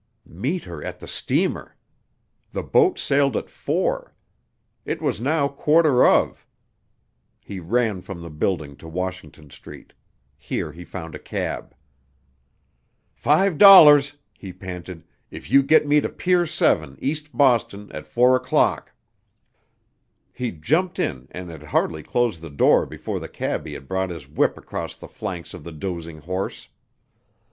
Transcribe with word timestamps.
Meet 0.25 0.63
her 0.63 0.83
at 0.83 0.99
the 0.99 1.07
steamer! 1.07 1.75
The 2.49 2.63
boat 2.63 2.97
sailed 2.97 3.37
at 3.37 3.51
four. 3.51 4.15
It 4.83 4.99
was 4.99 5.21
now 5.21 5.47
quarter 5.47 6.03
of. 6.03 6.47
He 7.39 7.59
ran 7.59 8.01
from 8.01 8.23
the 8.23 8.31
building 8.31 8.75
to 8.77 8.87
Washington 8.87 9.51
street. 9.51 9.93
Here 10.39 10.71
he 10.71 10.83
found 10.83 11.13
a 11.13 11.19
cab. 11.19 11.75
"Five 13.13 13.59
dollars," 13.59 14.15
he 14.35 14.51
panted, 14.51 15.03
"if 15.29 15.51
you 15.51 15.61
get 15.61 15.85
me 15.85 16.01
to 16.01 16.09
Pier 16.09 16.47
7, 16.47 16.97
East 16.99 17.31
Boston, 17.37 17.91
at 17.91 18.07
four 18.07 18.35
o'clock." 18.35 18.93
He 20.33 20.49
jumped 20.51 20.97
in 20.97 21.27
and 21.29 21.51
had 21.51 21.61
hardly 21.61 22.01
closed 22.01 22.41
the 22.41 22.49
door 22.49 22.87
before 22.87 23.19
the 23.19 23.29
cabby 23.29 23.75
had 23.75 23.87
brought 23.87 24.09
his 24.09 24.27
whip 24.27 24.57
across 24.57 24.95
the 24.95 25.07
flanks 25.07 25.53
of 25.53 25.63
the 25.63 25.71
dozing 25.71 26.21
horse. 26.21 26.69